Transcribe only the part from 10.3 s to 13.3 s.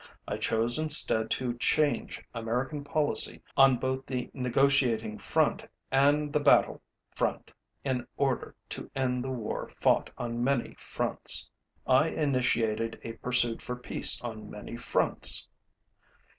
many fronts. I initiated a